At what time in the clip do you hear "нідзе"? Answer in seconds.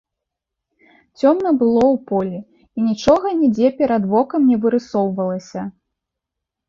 3.45-3.67